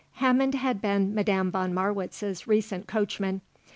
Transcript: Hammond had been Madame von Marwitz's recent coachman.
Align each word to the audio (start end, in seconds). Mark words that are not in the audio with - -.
Hammond 0.13 0.55
had 0.55 0.81
been 0.81 1.13
Madame 1.13 1.51
von 1.51 1.75
Marwitz's 1.75 2.47
recent 2.47 2.87
coachman. 2.87 3.41